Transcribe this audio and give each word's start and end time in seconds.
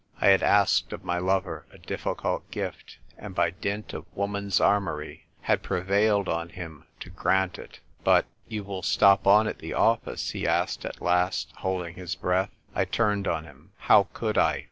I 0.19 0.29
had 0.29 0.41
asked 0.41 0.93
of 0.93 1.03
my 1.03 1.19
lover 1.19 1.67
a 1.71 1.77
difficult 1.77 2.49
gift, 2.49 2.97
and 3.19 3.35
by 3.35 3.51
dint 3.51 3.93
of 3.93 4.07
woman's 4.15 4.59
armoury, 4.59 5.27
had 5.41 5.61
prevailed 5.61 6.27
on 6.27 6.49
him 6.49 6.85
to 7.01 7.11
grant 7.11 7.59
it. 7.59 7.81
"But— 8.03 8.25
you 8.49 8.63
will 8.63 8.81
stop 8.81 9.27
on 9.27 9.47
at 9.47 9.59
the 9.59 9.75
office?" 9.75 10.31
he 10.31 10.47
asked 10.47 10.85
at 10.85 11.01
last, 11.03 11.51
holding 11.57 11.93
his 11.97 12.15
breath. 12.15 12.49
I 12.73 12.83
turned 12.85 13.27
on 13.27 13.43
him." 13.43 13.73
How 13.91 14.07
could 14.11 14.39
I? 14.39 14.59